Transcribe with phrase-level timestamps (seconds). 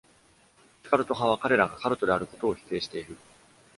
[0.81, 3.15] シュカルト派は彼らがカルトであることを否定している。